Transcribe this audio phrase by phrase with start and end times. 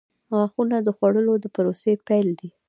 [0.33, 2.49] •غاښونه د خوړلو د پروسې پیل دی.